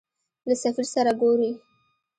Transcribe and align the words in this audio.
له 0.47 0.53
سفیر 0.63 0.87
سره 0.95 1.11
ګورې. 1.21 1.51